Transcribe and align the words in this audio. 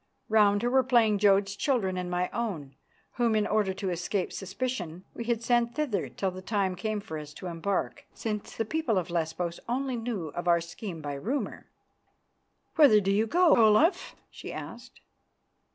Round 0.29 0.63
her 0.63 0.69
were 0.71 0.81
playing 0.81 1.19
Jodd's 1.19 1.55
children 1.55 1.95
and 1.95 2.09
my 2.09 2.27
own, 2.33 2.75
whom, 3.17 3.35
in 3.35 3.45
order 3.45 3.71
to 3.75 3.91
escape 3.91 4.33
suspicion, 4.33 5.03
we 5.13 5.25
had 5.25 5.43
sent 5.43 5.75
thither 5.75 6.09
till 6.09 6.31
the 6.31 6.41
time 6.41 6.75
came 6.75 6.99
for 7.01 7.19
us 7.19 7.35
to 7.35 7.45
embark, 7.45 8.07
since 8.11 8.55
the 8.55 8.65
people 8.65 8.97
of 8.97 9.11
Lesbos 9.11 9.59
only 9.69 9.95
knew 9.95 10.29
of 10.29 10.47
our 10.47 10.59
scheme 10.59 11.01
by 11.01 11.13
rumour. 11.13 11.69
"Whither 12.77 12.99
do 12.99 13.11
you 13.11 13.27
go, 13.27 13.55
Olaf?" 13.55 14.15
she 14.31 14.51
asked. 14.51 15.01